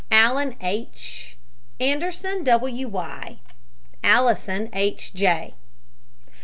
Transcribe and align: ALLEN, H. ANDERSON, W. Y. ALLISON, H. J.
ALLEN, 0.11 0.55
H. 0.61 1.37
ANDERSON, 1.79 2.43
W. 2.43 2.87
Y. 2.87 3.37
ALLISON, 4.03 4.69
H. 4.73 5.13
J. 5.13 5.53